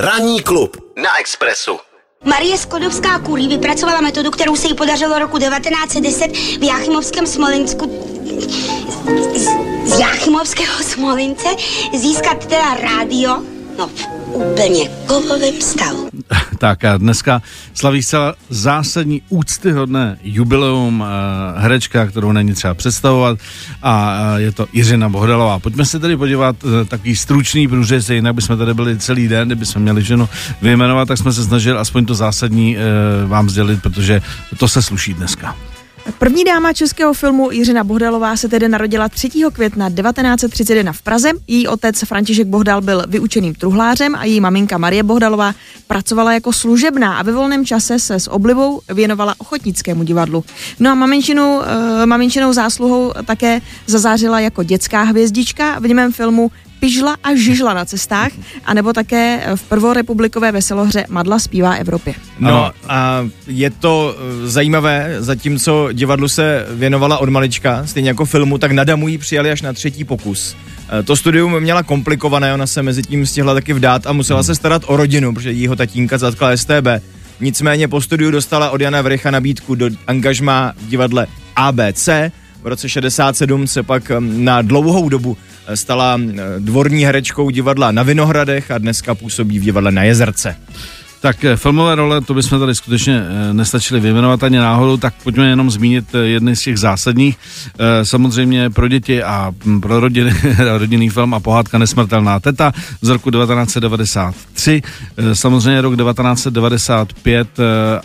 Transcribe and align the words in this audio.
Ranní 0.00 0.40
klub 0.42 0.76
na 0.96 1.18
Expressu. 1.20 1.78
Marie 2.24 2.58
Skodovská 2.58 3.18
Kurí 3.18 3.48
vypracovala 3.48 4.00
metodu, 4.00 4.30
kterou 4.30 4.56
se 4.56 4.68
jí 4.68 4.74
podařilo 4.74 5.18
roku 5.18 5.38
1910 5.38 6.26
v 6.58 6.62
Jáchymovském 6.62 7.26
Smolinsku 7.26 8.10
z, 9.34 9.44
z 9.94 9.98
Jáchymovského 9.98 10.82
Smolince 10.82 11.48
získat 11.94 12.46
teda 12.46 12.74
rádio, 12.74 13.42
no 13.78 13.86
v 13.86 14.06
úplně 14.34 14.90
kovovém 15.06 15.60
stavu. 15.60 16.08
Tak 16.60 16.84
a 16.84 16.96
dneska 16.96 17.42
slaví 17.74 18.02
zcela 18.02 18.34
zásadní 18.48 19.22
úctyhodné 19.28 20.18
jubileum 20.22 21.00
uh, 21.00 21.06
herečka, 21.56 22.06
kterou 22.06 22.32
není 22.32 22.52
třeba 22.52 22.74
představovat 22.74 23.38
a 23.82 24.18
uh, 24.32 24.40
je 24.40 24.52
to 24.52 24.66
Jiřina 24.72 25.08
Bohdalová. 25.08 25.58
Pojďme 25.58 25.84
se 25.84 25.98
tedy 25.98 26.16
podívat 26.16 26.64
uh, 26.64 26.70
takový 26.88 27.16
stručný 27.16 27.68
průřez, 27.68 28.10
jinak 28.10 28.34
bychom 28.34 28.58
tady 28.58 28.74
byli 28.74 28.98
celý 28.98 29.28
den, 29.28 29.48
kdybychom 29.48 29.82
měli 29.82 30.02
ženu 30.02 30.28
vyjmenovat, 30.62 31.08
tak 31.08 31.18
jsme 31.18 31.32
se 31.32 31.44
snažili 31.44 31.78
aspoň 31.78 32.06
to 32.06 32.14
zásadní 32.14 32.76
uh, 32.76 33.30
vám 33.30 33.50
sdělit, 33.50 33.82
protože 33.82 34.22
to 34.58 34.68
se 34.68 34.82
sluší 34.82 35.14
dneska. 35.14 35.56
První 36.18 36.44
dáma 36.44 36.72
českého 36.72 37.14
filmu 37.14 37.50
Jiřina 37.50 37.84
Bohdalová 37.84 38.36
se 38.36 38.48
tedy 38.48 38.68
narodila 38.68 39.08
3. 39.08 39.30
května 39.52 39.90
1931 39.90 40.92
v 40.92 41.02
Praze. 41.02 41.30
Její 41.46 41.68
otec 41.68 42.00
František 42.00 42.46
Bohdal 42.46 42.80
byl 42.80 43.04
vyučeným 43.08 43.54
truhlářem 43.54 44.14
a 44.14 44.24
její 44.24 44.40
maminka 44.40 44.78
Marie 44.78 45.02
Bohdalová 45.02 45.54
pracovala 45.86 46.32
jako 46.32 46.52
služebná 46.52 47.18
a 47.18 47.22
ve 47.22 47.32
volném 47.32 47.66
čase 47.66 47.98
se 47.98 48.20
s 48.20 48.30
oblibou 48.30 48.80
věnovala 48.94 49.34
ochotnickému 49.38 50.04
divadlu. 50.04 50.44
No 50.80 50.90
a 50.90 50.94
maminčinu, 50.94 51.56
uh, 51.56 51.64
maminčinou 52.06 52.52
zásluhou 52.52 53.12
také 53.26 53.60
zazářila 53.86 54.40
jako 54.40 54.62
dětská 54.62 55.02
hvězdička 55.02 55.78
v 55.78 55.88
němém 55.88 56.12
filmu 56.12 56.50
pižla 56.80 57.16
a 57.22 57.34
žižla 57.34 57.74
na 57.74 57.84
cestách, 57.84 58.32
anebo 58.64 58.92
také 58.92 59.44
v 59.54 59.62
prvorepublikové 59.62 60.52
veselohře 60.52 61.04
Madla 61.08 61.38
zpívá 61.38 61.74
Evropě. 61.74 62.14
No 62.38 62.72
a 62.88 63.26
je 63.46 63.70
to 63.70 64.16
eh, 64.16 64.48
zajímavé, 64.48 65.16
zatímco 65.18 65.88
divadlu 65.92 66.28
se 66.28 66.66
věnovala 66.70 67.18
od 67.18 67.28
malička, 67.28 67.86
stejně 67.86 68.10
jako 68.10 68.24
filmu, 68.24 68.58
tak 68.58 68.72
na 68.72 68.84
Damu 68.84 69.08
ji 69.08 69.18
přijali 69.18 69.50
až 69.50 69.62
na 69.62 69.72
třetí 69.72 70.04
pokus. 70.04 70.56
Eh, 70.98 71.02
to 71.02 71.16
studium 71.16 71.60
měla 71.60 71.82
komplikované, 71.82 72.54
ona 72.54 72.66
se 72.66 72.82
mezi 72.82 73.02
tím 73.02 73.26
stihla 73.26 73.54
taky 73.54 73.72
vdát 73.72 74.06
a 74.06 74.12
musela 74.12 74.42
se 74.42 74.54
starat 74.54 74.82
o 74.86 74.96
rodinu, 74.96 75.34
protože 75.34 75.52
jího 75.52 75.76
tatínka 75.76 76.18
zatkla 76.18 76.56
STB. 76.56 77.02
Nicméně 77.40 77.88
po 77.88 78.00
studiu 78.00 78.30
dostala 78.30 78.70
od 78.70 78.80
Jana 78.80 79.02
Vrecha 79.02 79.30
nabídku 79.30 79.74
do 79.74 79.90
angažmá 80.06 80.72
v 80.76 80.88
divadle 80.88 81.26
ABC. 81.56 82.08
V 82.62 82.66
roce 82.66 82.88
67 82.88 83.66
se 83.66 83.82
pak 83.82 84.12
na 84.20 84.62
dlouhou 84.62 85.08
dobu 85.08 85.36
stala 85.74 86.20
dvorní 86.58 87.04
herečkou 87.04 87.50
divadla 87.50 87.92
na 87.92 88.02
Vinohradech 88.02 88.70
a 88.70 88.78
dneska 88.78 89.14
působí 89.14 89.58
v 89.58 89.62
divadle 89.62 89.92
na 89.92 90.02
Jezerce. 90.02 90.56
Tak 91.20 91.44
eh, 91.44 91.56
filmové 91.56 91.94
role, 91.94 92.20
to 92.20 92.34
bychom 92.34 92.60
tady 92.60 92.74
skutečně 92.74 93.22
eh, 93.22 93.52
nestačili 93.54 94.00
vyjmenovat 94.00 94.44
ani 94.44 94.58
náhodou, 94.58 94.96
tak 94.96 95.14
pojďme 95.22 95.48
jenom 95.48 95.70
zmínit 95.70 96.14
eh, 96.14 96.18
jedny 96.18 96.56
z 96.56 96.60
těch 96.60 96.78
zásadních. 96.78 97.38
Samozřejmě 98.02 98.70
pro 98.70 98.88
děti 98.88 99.22
a 99.22 99.52
hm, 99.64 99.80
pro 99.80 100.00
rodiny, 100.00 100.34
rodinný 100.78 101.08
film 101.08 101.34
a 101.34 101.40
pohádka 101.40 101.78
Nesmrtelná 101.78 102.40
teta 102.40 102.72
z 103.02 103.08
roku 103.08 103.30
1993. 103.30 104.82
Samozřejmě 105.32 105.80
rok 105.80 105.96
1995 105.96 107.48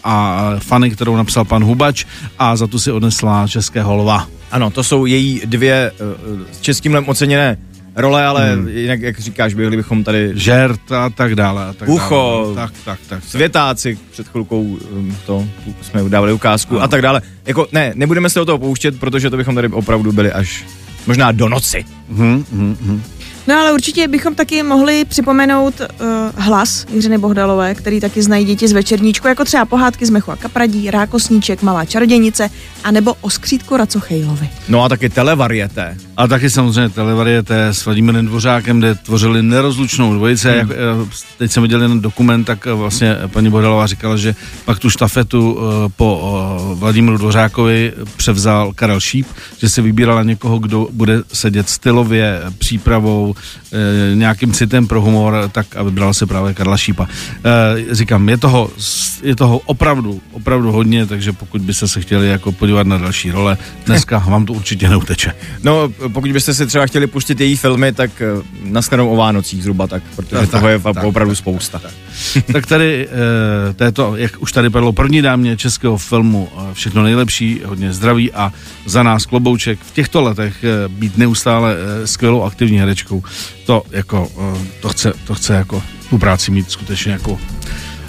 a 0.03 0.45
Fany, 0.59 0.91
kterou 0.91 1.15
napsal 1.15 1.45
pan 1.45 1.63
Hubač 1.63 2.05
a 2.39 2.55
za 2.55 2.67
tu 2.67 2.79
si 2.79 2.91
odnesla 2.91 3.47
České 3.47 3.81
holova. 3.81 4.27
Ano, 4.51 4.69
to 4.69 4.83
jsou 4.83 5.05
její 5.05 5.41
dvě 5.45 5.91
českým 6.61 7.03
oceněné 7.05 7.57
role, 7.95 8.25
ale 8.25 8.55
hmm. 8.55 8.67
jinak, 8.67 9.01
jak 9.01 9.19
říkáš, 9.19 9.53
byli 9.53 9.77
bychom 9.77 10.03
tady... 10.03 10.31
Žert 10.33 10.91
a 10.91 11.09
tak 11.09 11.35
dále. 11.35 11.65
A 11.65 11.73
tak 11.73 11.89
Ucho, 11.89 12.53
dále. 12.55 12.67
Tak, 12.67 12.71
tak, 12.71 12.99
tak, 12.99 13.09
tak. 13.09 13.23
světáci, 13.23 13.97
před 14.11 14.27
chvilkou 14.27 14.61
um, 14.61 15.17
to 15.25 15.47
jsme 15.81 16.03
udávali 16.03 16.33
ukázku 16.33 16.75
ano. 16.75 16.83
a 16.83 16.87
tak 16.87 17.01
dále. 17.01 17.21
Jako, 17.45 17.67
ne, 17.71 17.91
nebudeme 17.95 18.29
se 18.29 18.41
o 18.41 18.45
toho 18.45 18.57
pouštět, 18.57 18.99
protože 18.99 19.29
to 19.29 19.37
bychom 19.37 19.55
tady 19.55 19.67
opravdu 19.67 20.11
byli 20.11 20.31
až 20.31 20.65
možná 21.07 21.31
do 21.31 21.49
noci. 21.49 21.85
Hmm, 22.09 22.45
hmm, 22.51 22.77
hmm. 22.81 23.03
No 23.47 23.55
ale 23.55 23.73
určitě 23.73 24.07
bychom 24.07 24.35
taky 24.35 24.63
mohli 24.63 25.05
připomenout 25.05 25.73
uh, 25.79 26.07
hlas 26.35 26.85
Jiřiny 26.93 27.17
Bohdalové, 27.17 27.75
který 27.75 27.99
taky 27.99 28.21
znají 28.21 28.45
děti 28.45 28.67
z 28.67 28.71
večerníčku, 28.71 29.27
jako 29.27 29.45
třeba 29.45 29.65
pohádky 29.65 30.05
z 30.05 30.09
Mechu 30.09 30.31
a 30.31 30.35
Kapradí, 30.35 30.91
Rákosníček, 30.91 31.61
Malá 31.61 31.85
čarodějnice, 31.85 32.49
anebo 32.83 33.13
o 33.21 33.29
skřítku 33.29 33.77
Racochejlovi. 33.77 34.49
No 34.69 34.83
a 34.83 34.89
taky 34.89 35.09
televarieté. 35.09 35.97
A 36.17 36.27
taky 36.27 36.49
samozřejmě 36.49 36.89
televarieté 36.89 37.67
s 37.67 37.85
Vladimírem 37.85 38.25
Dvořákem, 38.25 38.79
kde 38.79 38.95
tvořili 38.95 39.43
nerozlučnou 39.43 40.13
dvojice. 40.13 40.51
Hmm. 40.51 40.59
Jak, 40.59 40.69
eh, 40.71 41.09
teď 41.37 41.51
jsem 41.51 41.63
viděl 41.63 41.81
jeden 41.81 42.01
dokument, 42.01 42.43
tak 42.43 42.67
eh, 42.67 42.73
vlastně 42.73 43.17
paní 43.27 43.49
Bohdalová 43.49 43.87
říkala, 43.87 44.17
že 44.17 44.35
pak 44.65 44.79
tu 44.79 44.89
štafetu 44.89 45.53
uh, 45.53 45.61
po 45.95 46.17
uh, 46.71 46.79
Vladimíru 46.79 47.17
Dvořákovi 47.17 47.93
převzal 48.17 48.73
Karel 48.73 48.99
Šíp, 48.99 49.27
že 49.57 49.69
si 49.69 49.81
vybírala 49.81 50.23
někoho, 50.23 50.59
kdo 50.59 50.87
bude 50.91 51.23
sedět 51.33 51.69
stylově, 51.69 52.41
přípravou, 52.57 53.34
e, 53.71 54.15
nějakým 54.15 54.53
citem 54.53 54.87
pro 54.87 55.01
humor, 55.01 55.49
tak 55.51 55.75
aby 55.75 55.91
bral 55.91 56.13
se 56.13 56.25
právě 56.25 56.53
Karla 56.53 56.77
Šípa. 56.77 57.07
E, 57.89 57.95
říkám, 57.95 58.29
je 58.29 58.37
toho, 58.37 58.69
je 59.23 59.35
toho 59.35 59.57
opravdu, 59.57 60.21
opravdu 60.31 60.71
hodně, 60.71 61.05
takže 61.05 61.31
pokud 61.31 61.61
byste 61.61 61.87
se 61.87 62.01
chtěli 62.01 62.27
jako 62.29 62.51
podívat 62.51 62.87
na 62.87 62.97
další 62.97 63.31
role, 63.31 63.57
dneska 63.85 64.17
vám 64.17 64.45
to 64.45 64.53
určitě 64.53 64.89
neuteče. 64.89 65.33
No, 65.63 65.89
pokud 66.13 66.31
byste 66.31 66.53
si 66.53 66.67
třeba 66.67 66.85
chtěli 66.85 67.07
pustit 67.07 67.39
její 67.39 67.55
filmy, 67.55 67.93
tak 67.93 68.21
e, 68.21 68.25
naskladnou 68.63 69.09
o 69.09 69.15
Vánocích 69.15 69.63
zhruba 69.63 69.87
tak, 69.87 70.03
protože 70.15 70.41
tak, 70.41 70.51
toho 70.51 70.67
je 70.67 70.79
tak, 70.79 71.03
opravdu 71.03 71.31
tak, 71.31 71.37
spousta. 71.37 71.79
Tak, 71.79 71.91
tak. 72.33 72.43
tak 72.53 72.65
tady 72.65 73.07
e, 73.07 73.73
této, 73.73 74.15
jak 74.15 74.31
už 74.39 74.51
tady 74.51 74.69
padlo, 74.69 74.93
první 74.93 75.21
dámě 75.21 75.57
českého 75.57 75.97
filmu 75.97 76.49
všechno 76.73 77.03
nejlepší, 77.03 77.61
hodně 77.65 77.93
zdraví 77.93 78.31
a 78.31 78.53
za 78.85 79.03
nás 79.03 79.25
klobouček 79.25 79.79
v 79.79 79.93
těchto 79.93 80.21
letech 80.21 80.65
být 80.87 81.17
neustále 81.17 81.75
skvělou 82.05 82.43
aktivní 82.43 82.77
herečkou 82.77 83.23
to 83.65 83.83
jako, 83.91 84.31
eh, 84.55 84.67
to 84.81 84.89
chce, 84.89 85.13
to 85.27 85.35
chce 85.35 85.53
jako 85.53 85.83
tu 86.09 86.17
práci 86.17 86.51
mít 86.51 86.71
skutečně 86.71 87.11
jako 87.11 87.39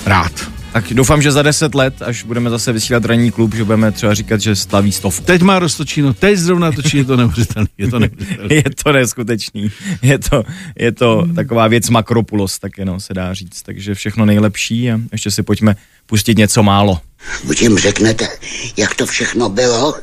rád. 0.07 0.57
Tak 0.77 0.93
doufám, 0.93 1.23
že 1.23 1.33
za 1.33 1.43
deset 1.43 1.75
let, 1.75 2.03
až 2.03 2.23
budeme 2.23 2.51
zase 2.51 2.73
vysílat 2.73 3.05
ranní 3.05 3.31
klub, 3.31 3.55
že 3.55 3.65
budeme 3.65 3.93
třeba 3.93 4.15
říkat, 4.15 4.41
že 4.41 4.57
staví 4.57 4.93
stov. 4.93 5.21
Teď 5.21 5.43
má 5.43 5.59
roztočíno, 5.59 6.15
teď 6.15 6.39
zrovna 6.39 6.73
točí, 6.73 6.97
je 6.97 7.05
to 7.05 7.17
neuvěřitelné. 7.17 7.69
Je 7.79 7.91
to 7.91 7.99
neuvěřitelný. 7.99 8.55
je 8.55 8.65
to 8.85 8.93
neskutečný. 8.93 9.71
Je 10.03 10.19
to, 10.19 10.45
je 10.79 10.93
to 10.93 11.19
hmm. 11.19 11.35
taková 11.35 11.69
věc 11.69 11.91
makropulos, 11.91 12.59
tak 12.59 12.79
jenom 12.79 13.01
se 13.01 13.15
dá 13.15 13.35
říct. 13.35 13.63
Takže 13.63 13.95
všechno 13.95 14.27
nejlepší 14.27 14.91
a 14.91 14.99
ještě 15.13 15.31
si 15.31 15.43
pojďme 15.43 15.77
pustit 16.07 16.39
něco 16.39 16.63
málo. 16.63 17.01
Buď 17.45 17.63
jim 17.63 17.79
řeknete, 17.79 18.29
jak 18.77 18.95
to 18.95 19.07
všechno 19.07 19.49
bylo, 19.49 19.95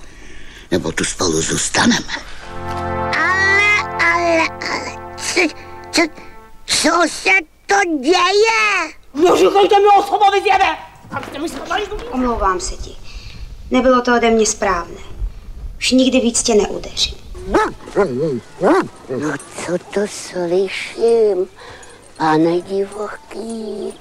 nebo 0.72 0.92
tu 0.92 1.04
spolu 1.04 1.42
zůstaneme. 1.42 2.33
Co 7.04 7.10
se 7.10 7.30
to 7.68 7.76
děje? 8.02 8.94
Neříkejte 9.14 9.80
mi 9.80 9.88
osobovi 10.00 10.42
zjede! 10.42 10.78
Omlouvám 12.12 12.60
se 12.60 12.76
ti. 12.76 12.96
Nebylo 13.72 14.02
to 14.02 14.16
ode 14.16 14.30
mě 14.30 14.46
správné. 14.46 15.02
Už 15.78 15.92
nikdy 15.92 16.20
víc 16.20 16.44
tě 16.44 16.56
neudeřím. 16.56 17.16
No 17.48 17.60
co 19.66 19.78
to 19.94 20.08
slyším, 20.08 21.48
pane 22.18 22.62
divoký? 22.62 23.94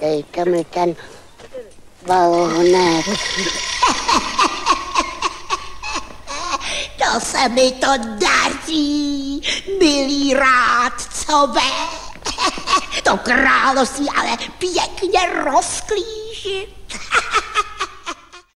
Dejte 0.00 0.44
mi 0.44 0.64
ten 0.64 0.96
balonek. 2.06 3.06
To 6.98 7.20
se 7.20 7.48
mi 7.48 7.72
to 7.72 7.86
daří, 8.18 9.42
milí 9.78 10.34
rádcové. 10.34 11.93
To 13.14 13.18
království 13.18 14.10
ale 14.16 14.36
pěkně 14.58 15.44
rozklížit. 15.44 16.74